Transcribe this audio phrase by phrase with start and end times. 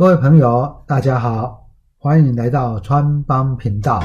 [0.00, 4.02] 各位朋友，大家好，欢迎来到川帮频道，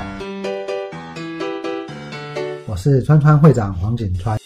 [2.67, 4.37] 我是川川会长黄景川，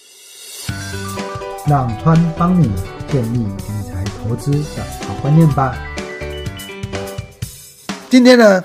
[1.68, 2.72] 让川帮你
[3.08, 5.76] 建立理财投资的好观念吧。
[8.12, 8.64] 今天呢，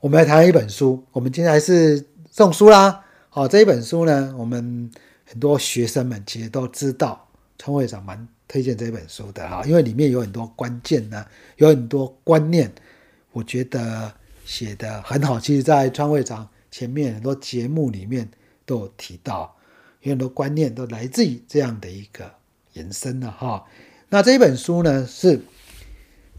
[0.00, 3.02] 我们来谈一本书，我们今天还是送书啦。
[3.30, 4.90] 好，这一本书呢，我们
[5.24, 8.28] 很多学生们其实都知道，川会长蛮。
[8.50, 11.24] 推荐这本书的哈，因为里面有很多关键呢，
[11.58, 12.68] 有很多观念，
[13.30, 14.12] 我觉得
[14.44, 15.38] 写的很好。
[15.38, 18.28] 其实，在川会长前面很多节目里面
[18.66, 19.54] 都有提到，
[20.00, 22.28] 有很多观念都来自于这样的一个
[22.72, 23.64] 延伸了哈。
[24.08, 25.40] 那这一本书呢，是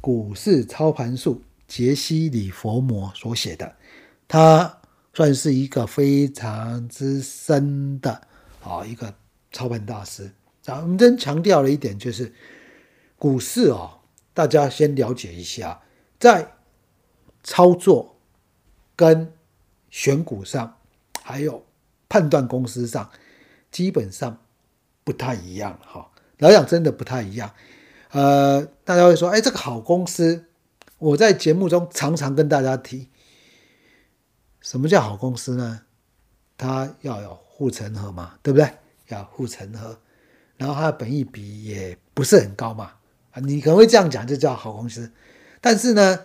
[0.01, 3.73] 股市操盘术杰西·里佛摩所写的，
[4.27, 4.79] 他
[5.13, 8.21] 算是一个非常资深的
[8.61, 9.13] 啊一个
[9.53, 10.29] 操盘大师。
[10.79, 12.31] 我们真强调了一点，就是
[13.17, 13.99] 股市哦，
[14.33, 15.81] 大家先了解一下，
[16.19, 16.53] 在
[17.43, 18.17] 操作
[18.95, 19.33] 跟
[19.89, 20.77] 选股上，
[21.21, 21.65] 还有
[22.07, 23.09] 判断公司上，
[23.71, 24.39] 基本上
[25.03, 26.11] 不太一样哈。
[26.37, 27.53] 来讲真的不太一样。
[28.11, 30.45] 呃，大家会说，哎，这个好公司，
[30.97, 33.09] 我在节目中常常跟大家提，
[34.59, 35.81] 什么叫好公司呢？
[36.57, 38.69] 它要有护城河嘛，对不对？
[39.07, 39.99] 要护城河。
[40.61, 42.91] 然后它的本益比也不是很高嘛，
[43.37, 45.11] 你可能会这样讲，就叫好公司。
[45.59, 46.19] 但是呢，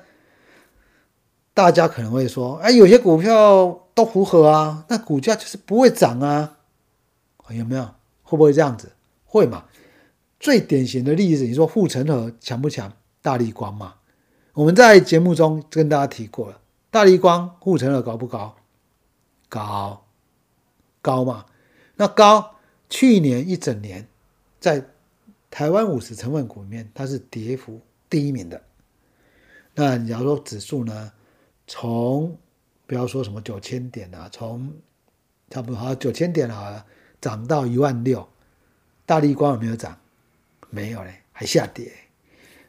[1.55, 6.59] 大家可能会说，哎，有些股票都符合啊，那股价就是不会涨啊，
[7.49, 7.85] 有没有？
[8.23, 8.93] 会不会这样子？
[9.25, 9.65] 会嘛？
[10.39, 12.93] 最典型的例子，你说护城河强不强？
[13.23, 13.95] 大力光嘛，
[14.53, 18.55] 我们在节目中跟大家提过了，大力光护城河高不高？
[19.49, 20.05] 高，
[21.01, 21.47] 高嘛？
[21.97, 22.57] 那高，
[22.91, 24.07] 去年一整年。
[24.59, 24.85] 在
[25.51, 28.63] 台湾五十成分股里面，它是跌幅第一名的。
[29.75, 31.13] 那你要说指数呢？
[31.67, 32.37] 从
[32.87, 34.73] 不要说什么九千点啊，从
[35.51, 36.85] 差不多好九千点啊，
[37.21, 38.29] 涨到一万六，
[39.05, 39.99] 大力光有没有涨？
[40.71, 41.93] 没有嘞，还下跌。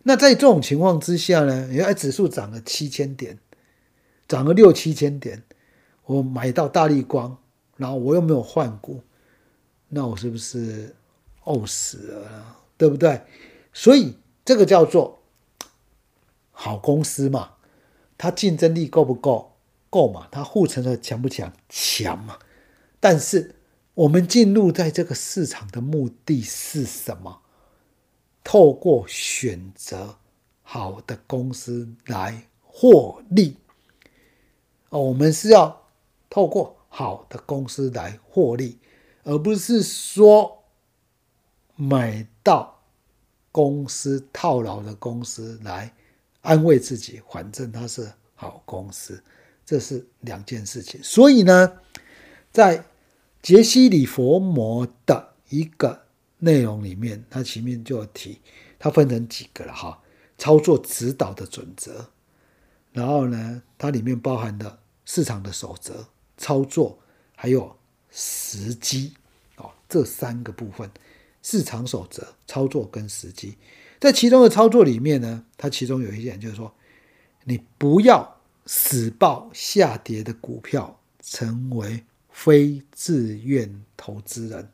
[0.04, 1.68] 那在这种情况之下呢？
[1.68, 3.38] 你看指数涨了七千点，
[4.28, 5.44] 涨了六七千点，
[6.06, 7.38] 我买到大力光，
[7.76, 9.02] 然后我又没有换股，
[9.90, 10.96] 那我是不是？
[11.48, 13.22] 呕死了，对不对？
[13.72, 15.24] 所以这个叫做
[16.52, 17.54] 好公司嘛，
[18.18, 19.54] 它竞争力够不够？
[19.90, 20.28] 够嘛？
[20.30, 21.54] 它护城河强不强？
[21.70, 22.38] 强嘛？
[23.00, 23.56] 但是
[23.94, 27.42] 我们进入在这个市场的目的是什么？
[28.44, 30.18] 透过选择
[30.64, 33.56] 好的公司来获利。
[34.90, 35.88] 哦，我们是要
[36.30, 38.80] 透过好的公司来获利，
[39.24, 40.57] 而不是说。
[41.78, 42.82] 买到
[43.52, 45.94] 公司套牢的公司来
[46.42, 49.24] 安慰自己，反正它是好公司，
[49.64, 51.02] 这是两件事情。
[51.04, 51.80] 所以呢，
[52.52, 52.84] 在
[53.42, 56.08] 杰西·里佛摩的一个
[56.40, 58.42] 内容里面，它前面就有提，
[58.80, 60.02] 它分成几个了哈，
[60.38, 62.10] 操作指导的准则，
[62.92, 66.08] 然后呢，它里面包含的市场的守则、
[66.38, 66.98] 操作
[67.36, 67.78] 还有
[68.10, 69.14] 时机
[69.58, 70.90] 哦，这三个部分。
[71.50, 73.58] 市场守则、操作跟时机，
[74.02, 76.70] 在其中的操作里面呢，它其中有一点就是说，
[77.46, 84.70] 你不要死抱下跌的股票，成为非自愿投资人。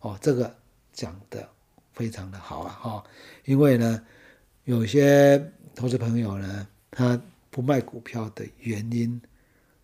[0.00, 0.54] 哦，这个
[0.92, 1.48] 讲的
[1.94, 3.04] 非常的好啊，哈，
[3.46, 4.04] 因为呢，
[4.64, 5.42] 有些
[5.74, 9.18] 投资朋友呢，他不卖股票的原因，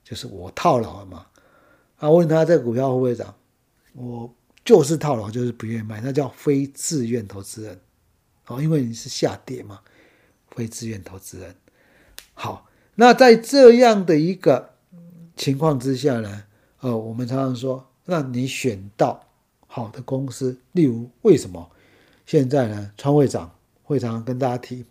[0.04, 1.26] 就是我套牢了嘛。
[1.96, 3.34] 啊，问他这个股票会不会涨，
[3.94, 4.30] 我。
[4.70, 7.80] 就是套牢，就是不愿意卖，那叫非自愿投资人，
[8.46, 9.80] 哦，因为你是下跌嘛，
[10.52, 11.56] 非自愿投资人。
[12.34, 14.76] 好，那在这样的一个
[15.34, 16.44] 情况之下呢，
[16.78, 19.26] 呃，我们常常说，那你选到
[19.66, 21.68] 好的公司，例如为什么
[22.24, 22.92] 现在呢？
[22.96, 23.50] 川会长
[23.82, 24.84] 会常跟大家提，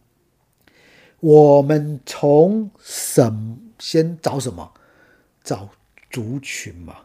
[1.22, 4.74] 我们从什先找什么？
[5.42, 5.70] 找
[6.12, 6.98] 族群嘛。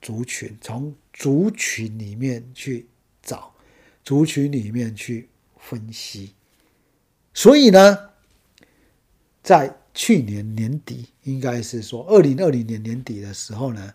[0.00, 2.88] 族群从族群里面去
[3.22, 3.54] 找，
[4.04, 6.34] 族群里面去分析。
[7.32, 8.10] 所以呢，
[9.42, 13.94] 在去年年底，应该是说二零二零年年底的时候呢，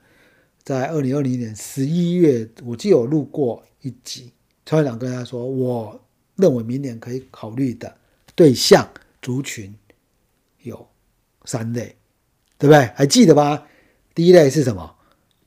[0.63, 4.31] 在二零二零年十一月，我记有录过一集，
[4.65, 6.01] 川长跟他说，我
[6.37, 7.97] 认为明年可以考虑的
[8.33, 8.89] 对象
[9.21, 9.75] 族群
[10.61, 10.87] 有
[11.43, 11.97] 三类，
[12.57, 12.85] 对不对？
[12.95, 13.67] 还记得吧？
[14.15, 14.95] 第一类是什么？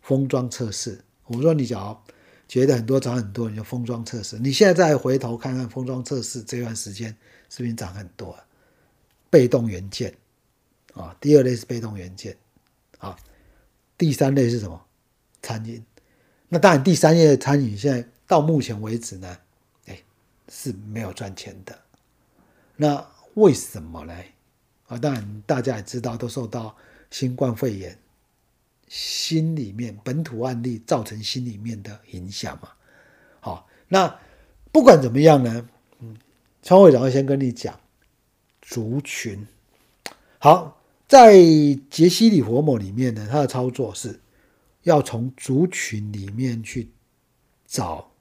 [0.02, 2.04] 封装测试，我说你只要
[2.48, 4.38] 觉得很多涨很多，你就封装测试。
[4.38, 7.16] 你现在再回头看看封装测试这段时间
[7.48, 8.32] 是不是涨很多？
[8.32, 8.44] 啊
[9.30, 10.14] 被动元件
[10.92, 12.36] 啊，第二类是被动元件
[12.98, 13.16] 啊，
[13.96, 14.78] 第三类是什么？
[15.40, 15.82] 餐饮。
[16.50, 19.38] 那当然，第三类餐饮现在到目前为止呢，
[19.86, 19.98] 哎
[20.50, 21.80] 是没有赚钱的。
[22.76, 24.14] 那为什么呢？
[24.88, 26.76] 啊，当然大家也知道，都受到
[27.10, 27.98] 新冠肺炎
[28.92, 32.68] 心里面本土案例造成心里面的影响嘛。
[33.40, 34.20] 好，那
[34.70, 35.66] 不管怎么样呢，
[36.00, 36.14] 嗯，
[36.62, 37.80] 川会长会先跟你讲
[38.60, 39.46] 族群。
[40.38, 40.78] 好，
[41.08, 41.32] 在
[41.88, 44.20] 杰西里佛摩里面呢，他的操作是
[44.82, 46.90] 要从族群里面去
[47.66, 48.12] 找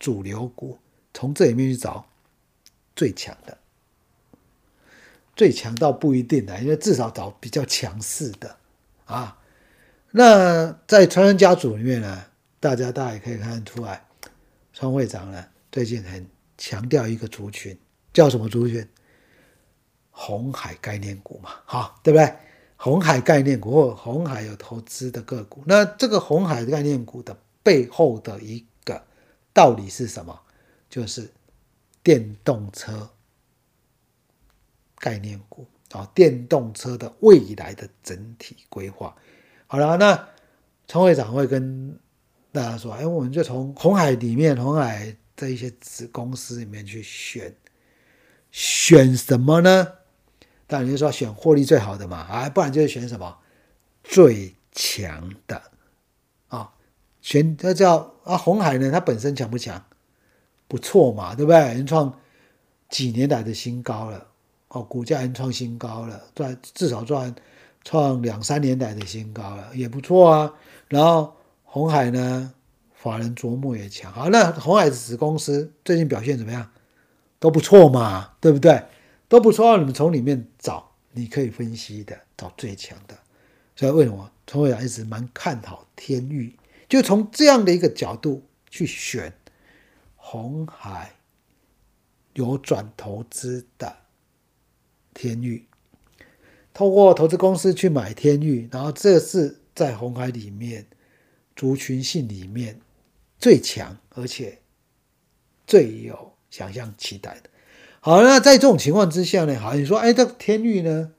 [0.00, 0.76] 主流股，
[1.14, 2.04] 从这里面去找
[2.96, 3.56] 最强的。
[5.36, 8.56] 最强到不一定的，因为至少找比较强势的
[9.06, 9.38] 啊。
[10.10, 12.24] 那在川人家族里面呢，
[12.60, 14.06] 大家大家也可以看得出来，
[14.72, 16.26] 川会长呢最近很
[16.56, 17.78] 强调一个族群，
[18.12, 18.88] 叫什么族群？
[20.10, 22.34] 红海概念股嘛，好，对不对？
[22.76, 29.04] 红海概念股或红海有投资的个股，那这个红海概念股的背后的一个
[29.52, 30.40] 道理是什么？
[30.88, 31.30] 就是
[32.02, 33.10] 电动车。
[34.98, 39.16] 概念股啊，电动车的未来的整体规划。
[39.66, 40.28] 好了，那
[40.86, 41.98] 陈会长会跟
[42.52, 47.54] 大家说，哎，我们就从红海里面，红海这一些子公司里面去选，
[48.50, 49.88] 选什么呢？
[50.66, 53.38] 当然就说选获利最好的嘛，啊，不然就是选什么
[54.02, 55.62] 最强的
[56.48, 56.72] 啊，
[57.20, 59.84] 选这叫啊，红海呢，它本身强不强？
[60.68, 61.58] 不错嘛，对不对？
[61.58, 62.20] 人创
[62.88, 64.26] 几年来的新高了。
[64.68, 67.34] 哦，股价已经创新高了，赚至少赚
[67.84, 70.52] 创两三年来的新高了，也不错啊。
[70.88, 72.52] 然后红海呢，
[72.94, 74.12] 法人琢磨也强。
[74.12, 76.70] 好，那红海子公司最近表现怎么样？
[77.38, 78.82] 都不错嘛，对不对？
[79.28, 83.16] 都不错，你们从里面找，你可以分析的，找最强的。
[83.76, 86.56] 所以为什么陈伟阳一直蛮看好天域？
[86.88, 89.32] 就从这样的一个角度去选
[90.16, 91.12] 红海
[92.32, 93.96] 有转投资的。
[95.16, 95.66] 天域，
[96.74, 100.86] 透过投资公司去买天域，然后这是在红海里面
[101.56, 102.78] 族群性里面
[103.38, 104.58] 最强，而且
[105.66, 107.48] 最有想象期待的。
[108.00, 111.12] 好，那在这种情况之下呢，好，你说，哎，这个天域呢，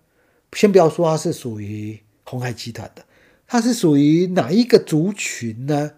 [0.53, 3.03] 先不要说它是属于红海集团的，
[3.47, 5.93] 它是属于哪一个族群呢？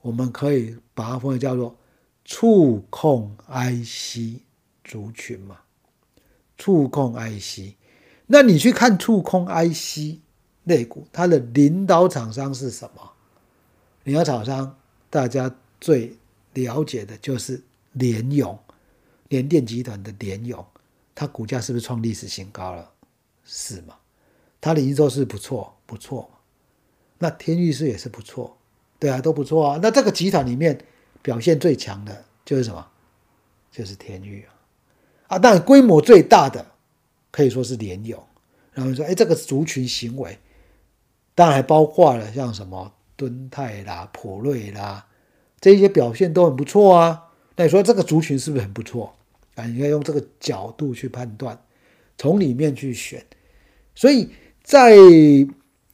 [0.00, 1.76] 我们可以把它分为叫做
[2.24, 4.40] 触控 IC
[4.84, 5.58] 族群嘛。
[6.62, 7.74] 触控 IC，
[8.28, 10.20] 那你去看触控 IC
[10.62, 13.14] 类股，它的领导厂商是什么？
[14.04, 14.78] 领导厂商
[15.10, 16.16] 大家最
[16.52, 17.60] 了解的就是
[17.94, 18.56] 联咏，
[19.26, 20.64] 联电集团的联咏，
[21.16, 22.92] 它股价是不是创历史新高了？
[23.44, 23.96] 是吗？
[24.60, 26.30] 它的营收是不错，不错
[27.18, 28.56] 那天域是也是不错，
[29.00, 29.80] 对啊，都不错啊。
[29.82, 30.78] 那这个集团里面
[31.22, 32.86] 表现最强的就是什么？
[33.72, 34.54] 就是天域啊。
[35.32, 36.66] 啊，当然规模最大的
[37.30, 38.22] 可以说是联友，
[38.74, 40.38] 然后说，哎，这个族群行为，
[41.34, 45.06] 当然还包括了像什么敦泰啦、普瑞啦，
[45.58, 47.30] 这些表现都很不错啊。
[47.56, 49.14] 那你说这个族群是不是很不错
[49.54, 49.64] 啊？
[49.64, 51.58] 应该用这个角度去判断，
[52.18, 53.24] 从里面去选。
[53.94, 54.28] 所以
[54.62, 54.94] 在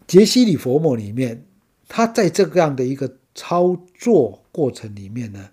[0.09, 1.47] 杰西里佛摩里面，
[1.87, 5.51] 他在这样的一个操作过程里面呢，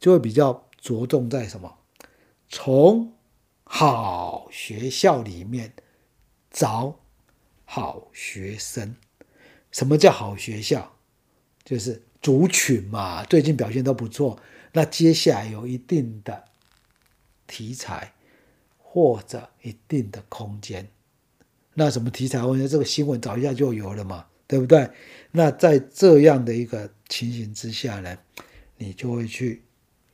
[0.00, 1.72] 就会比较着重在什么？
[2.48, 3.12] 从
[3.70, 5.74] 好学校里面
[6.50, 6.98] 找
[7.66, 8.96] 好学生，
[9.70, 10.96] 什么叫好学校？
[11.64, 14.40] 就是族群嘛，最近表现都不错。
[14.72, 16.46] 那接下来有一定的
[17.46, 18.14] 题材
[18.78, 20.88] 或者一定的空间，
[21.74, 22.42] 那什么题材？
[22.42, 24.90] 我觉得这个新闻找一下就有了嘛，对不对？
[25.30, 28.18] 那在这样的一个情形之下呢，
[28.78, 29.62] 你就会去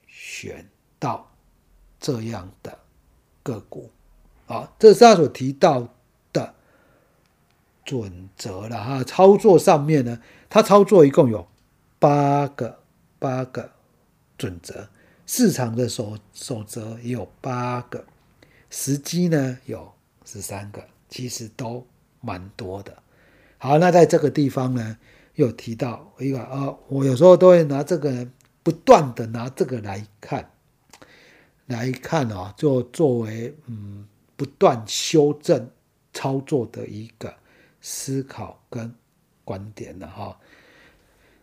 [0.09, 0.69] 选
[0.99, 1.37] 到
[2.01, 2.84] 这样的。
[3.45, 3.93] 个股，
[4.49, 5.87] 啊，这是他所提到
[6.33, 6.55] 的
[7.85, 9.05] 准则了哈。
[9.05, 11.47] 操作上面呢，他操作一共有
[12.01, 12.81] 八个
[13.21, 13.71] 八个
[14.37, 14.89] 准则，
[15.27, 18.05] 市场的守守则也有八个，
[18.71, 19.93] 时机呢有
[20.25, 21.87] 十三个，其实都
[22.21, 22.97] 蛮多的。
[23.59, 24.97] 好，那在这个地方呢，
[25.35, 28.27] 又提到一个啊，我有时候都会拿这个
[28.63, 30.51] 不断的拿这个来看。
[31.67, 34.07] 来看啊，就作为嗯
[34.37, 35.71] 不断修正
[36.13, 37.35] 操作的一个
[37.81, 38.95] 思考跟
[39.45, 40.39] 观点了哈。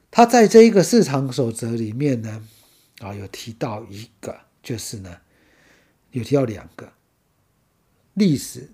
[0.10, 2.48] 他在这一个市场守则里面呢，
[3.00, 5.18] 啊有提到一个，就是呢
[6.12, 6.92] 有提到两个
[8.14, 8.70] 历史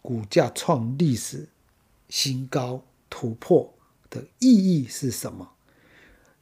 [0.00, 1.48] 股价创历史
[2.08, 3.74] 新高突破
[4.08, 5.52] 的意义是什么？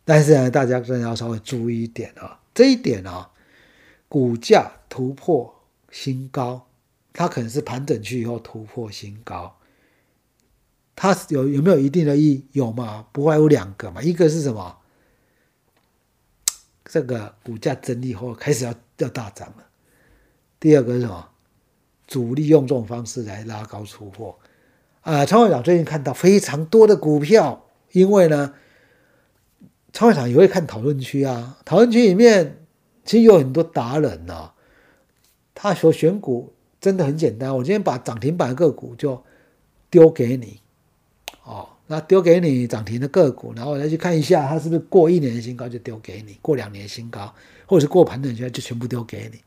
[0.04, 3.32] 但是呢，大家真的要稍微注意一点啊，这一点啊，
[4.08, 6.66] 股价突破新高，
[7.12, 9.56] 它可能是盘整区以后突破新高，
[10.94, 12.46] 它有有没有一定的意义？
[12.52, 13.06] 有吗？
[13.12, 14.78] 不外乎两个嘛，一个是什么？
[16.84, 19.66] 这个股价整理后开始要要大涨了。
[20.60, 21.28] 第二个是什么？
[22.06, 24.38] 主力用这种方式来拉高出货。
[25.00, 28.54] 啊，创会长最近看到非常多的股票，因为呢。
[29.92, 32.65] 创会场也会看讨论区啊，讨论区里面
[33.06, 34.50] 其实有很多达人呐，
[35.54, 37.56] 他所选股真的很简单。
[37.56, 39.22] 我今天把涨停板个股就
[39.88, 40.60] 丢给你，
[41.44, 47.32] 哦，那丢给你涨停的个股，然后我再去看一下它是不是过一年的新高，就丢给你；过两年新高，
[47.64, 49.38] 或者是过盘整区就全部丢给你。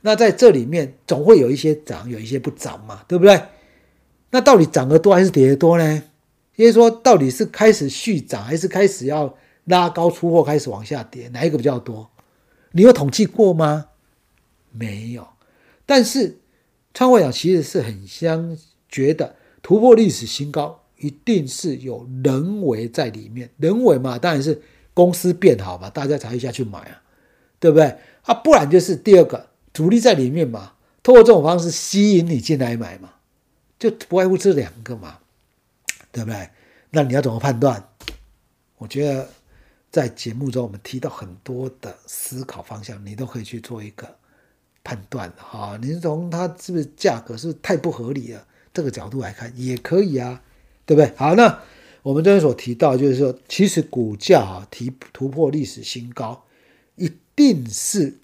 [0.00, 3.40] 那在这里面总会有一些涨，有一些不涨嘛，对不对？
[4.30, 6.02] 那到底涨得多还是跌得多呢？
[6.56, 9.34] 也就是说，到底是开始续涨，还是开始要？
[9.66, 12.08] 拉高出货开始往下跌，哪一个比较多？
[12.72, 13.86] 你有统计过吗？
[14.70, 15.26] 没有。
[15.86, 16.38] 但是
[16.92, 18.56] 仓会长其实是很相
[18.88, 24.60] 觉得突破历史新高一定是有人为在里面，人为嘛，当然是
[24.92, 27.02] 公司变好嘛，大家才会下去买啊，
[27.60, 27.96] 对不对？
[28.22, 33.14] 啊，不然就是第二个主力在里面嘛，通过这种方式吸引你进来买嘛，
[33.78, 35.18] 就不外乎这两个嘛，
[36.12, 36.50] 对不对？
[36.90, 37.88] 那你要怎么判断？
[38.78, 39.28] 我觉得。
[39.96, 44.14] 在节目中，我们提到很多的思考方向，你都可以去做一个
[44.84, 45.78] 判断哈。
[45.80, 50.42] 你从它是不是价格是太不合理了这个角度来看，也可以啊，
[50.84, 51.10] 对不对？
[51.16, 51.62] 好，那
[52.02, 56.44] 我们这边所提到就是说，其实股价啊提突破历史新高，
[56.96, 58.18] 一定是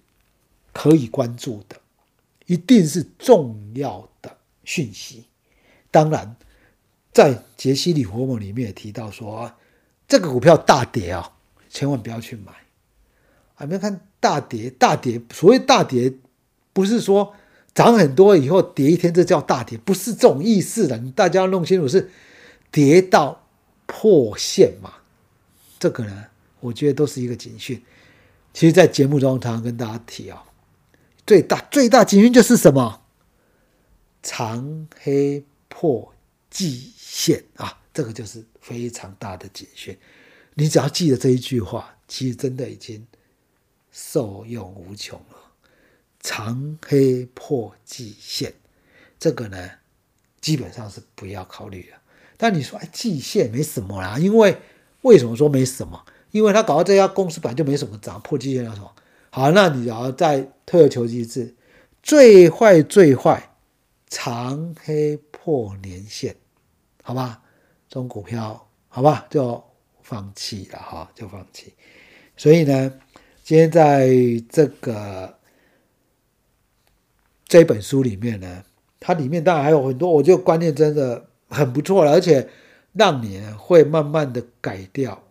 [0.75, 1.81] 可以关注的，
[2.45, 5.25] 一定是重要的讯息。
[5.91, 6.37] 当然，
[7.14, 9.50] 在杰西·里活蒙里面也提到说，
[10.07, 11.33] 这个股票大跌啊。
[11.73, 12.52] 千万不要去买，
[13.55, 15.21] 啊没有看大跌，大跌。
[15.33, 16.12] 所谓大跌，
[16.75, 17.35] 不是说
[17.75, 20.99] 涨很多以后跌一天，这叫大跌，不是这种意思的。
[21.17, 22.11] 大家要弄清楚，是
[22.71, 23.49] 跌到
[23.87, 24.93] 破线嘛？
[25.79, 26.26] 这个呢，
[26.61, 27.83] 我觉得都是一个警讯。
[28.52, 30.45] 其实，在节目中常常跟大家提啊，
[31.26, 33.00] 最大最大警讯就是什么？
[34.23, 36.14] 长黑破
[36.50, 39.97] 季线啊，这个就是非常大的警讯。
[40.54, 43.06] 你只要记得这一句话，其实真的已经
[43.90, 45.37] 受用无穷了。
[46.21, 48.52] 长黑破季线，
[49.18, 49.71] 这个呢，
[50.40, 51.97] 基本上是不要考虑的。
[52.37, 54.56] 但你说，哎，季线没什么啦，因为
[55.00, 56.04] 为什么说没什么？
[56.30, 58.94] 因为他搞到这家公司本来就没什么涨，破季线要什么？
[59.30, 61.54] 好，那你要再退而求其次，
[62.02, 63.56] 最坏最坏，
[64.09, 66.37] 长黑破年线，
[67.02, 67.42] 好吧？
[67.88, 69.72] 这种股票，好吧，就。
[70.02, 71.73] 放弃了哈，就放弃。
[72.37, 73.00] 所以呢，
[73.42, 74.09] 今天在
[74.49, 75.38] 这个
[77.47, 78.64] 这本书里面呢，
[78.99, 82.49] 它里面当然还有很多，我觉得观念真的很不错了，而且
[82.92, 85.23] 让你呢会慢慢的改掉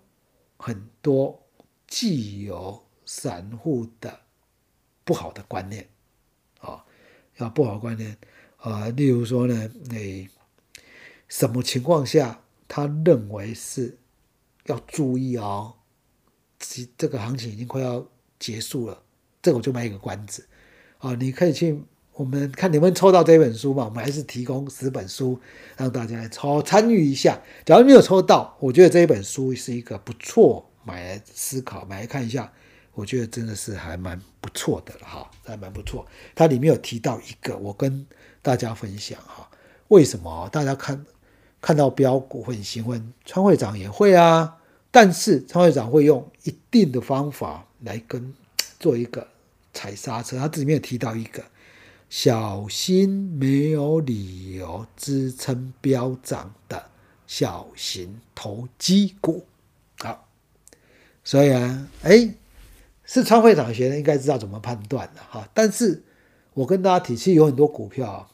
[0.58, 1.44] 很多
[1.88, 4.20] 既有散户的
[5.04, 5.88] 不好的观念
[6.60, 6.86] 啊，
[7.38, 8.16] 要不好观念
[8.58, 10.30] 啊，例如说呢，你
[11.28, 13.98] 什么情况下他认为是。
[14.72, 15.74] 要注意哦，
[16.58, 18.06] 这这个行情已经快要
[18.40, 19.04] 结束了，
[19.42, 20.48] 这个我就卖一个关子
[21.00, 21.14] 啊！
[21.16, 23.86] 你可以去我们看能不能抽到这本书嘛？
[23.86, 25.40] 我们还是提供十本书
[25.78, 27.42] 让大家来抽参与一下。
[27.66, 32.52] 假如没有抽到，我觉得这一本书是一个不错，买来思考，买来看一下，
[32.94, 36.06] 我觉得真的是还蛮不错的哈，还蛮不错。
[36.34, 38.06] 它里面有提到一个，我跟
[38.42, 39.50] 大家分享哈，
[39.90, 41.06] 为什么大家看？
[41.64, 44.58] 看到标股会很兴奋，川会长也会啊，
[44.92, 48.34] 但是川会长会用一定的方法来跟
[48.78, 49.26] 做一个
[49.74, 50.38] 踩刹车。
[50.38, 51.42] 他这里面有提到一个，
[52.10, 56.90] 小心没有理由支撑飙涨的
[57.26, 59.46] 小型投机股。
[60.00, 60.28] 好，
[61.24, 62.34] 所以啊，哎，
[63.06, 65.48] 是川会长学的，应该知道怎么判断的哈。
[65.54, 66.04] 但是
[66.54, 68.30] 我跟大家提，其实有很多股票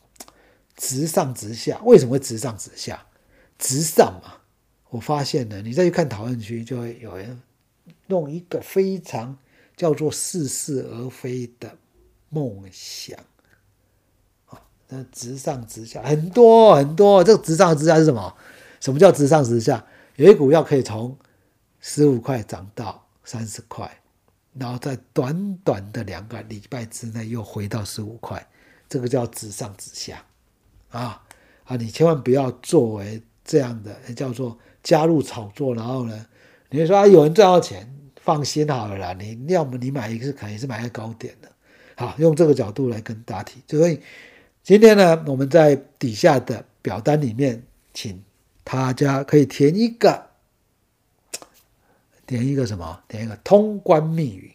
[0.76, 3.06] 直上直下，为什么会直上直下？
[3.60, 4.38] 直上嘛，
[4.90, 7.42] 我发现呢，你再去看讨论区，就会有人
[8.08, 9.38] 弄一个非常
[9.76, 11.78] 叫做似是而非的
[12.30, 13.20] 梦想
[14.46, 14.62] 啊。
[14.88, 18.36] 那直上直下很多很多，这个直上直下是什么？
[18.80, 19.86] 什么叫直上直下？
[20.16, 21.18] 有些股票可以从
[21.80, 24.02] 十五块涨到三十块，
[24.54, 28.48] 然后在短短的两个礼拜之内又回到十五块，
[28.88, 30.24] 这个叫直上直下
[30.90, 31.24] 啊
[31.66, 31.76] 啊！
[31.76, 36.26] 你千万不要作为这样的叫做加入炒作，然后呢，
[36.70, 39.12] 你说啊，有人赚到钱，放心好了啦。
[39.12, 41.52] 你要么你买一个是肯定是买个高点的，
[41.98, 43.62] 好，用这个角度来跟大家提。
[43.68, 44.00] 所以
[44.64, 47.62] 今天呢，我们在底下的表单里面，
[47.94, 48.24] 请
[48.64, 50.28] 大家可以填一个，
[52.26, 53.04] 填一个什么？
[53.10, 54.54] 填一个通关密语。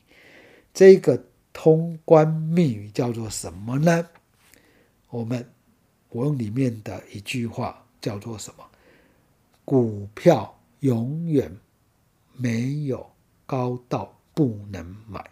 [0.72, 1.22] 这个
[1.52, 4.08] 通关密语叫做什么呢？
[5.10, 5.46] 我们
[6.08, 8.64] 我用里面的一句话叫做什么？
[9.64, 11.54] 股票永远
[12.36, 13.08] 没有
[13.46, 15.24] 高到不能买。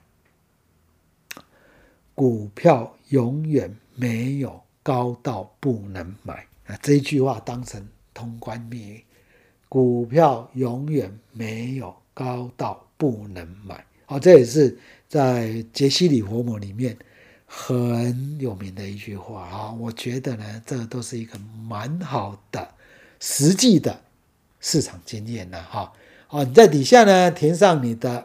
[2.15, 6.79] 股票永远没有高到不能买啊！
[6.83, 9.05] 这句话当成通关密语。
[9.69, 13.85] 股票永远没有高到不能买。
[14.07, 16.97] 好，这也是在杰西·里佛摩里面。
[17.53, 21.37] 很有名的一句话啊，我觉得呢，这都是一个
[21.69, 22.75] 蛮好的
[23.19, 24.01] 实际的
[24.61, 25.93] 市场经验呢，哈。
[26.29, 28.25] 哦，你在底下呢填上你的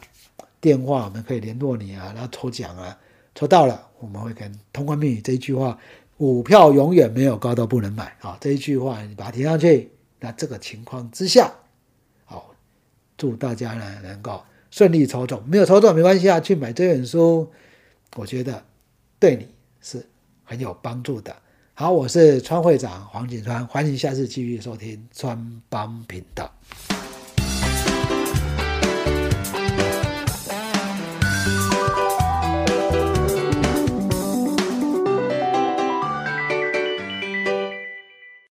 [0.62, 2.96] 电话，我们可以联络你啊，然后抽奖啊，
[3.34, 5.80] 抽到了我们会跟通关密语这一句话，
[6.18, 11.51] 股票永远没有高到不能买啊，这一句话你把它填上去，那这个情况之下，
[12.25, 12.54] 好，
[13.18, 17.51] 祝大家呢能够顺利抽中，没有抽中没关系啊，去买这本书，
[18.15, 18.63] 我觉得。
[19.18, 19.48] 对你
[19.82, 20.06] 是
[20.44, 21.34] 很有帮助的。
[21.77, 26.55] 好，我是川会长黄景川，欢迎下次继续收听川帮频道。